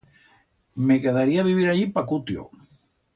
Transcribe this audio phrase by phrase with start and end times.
[0.87, 2.41] Me quedaría a vivir allí pa cutio.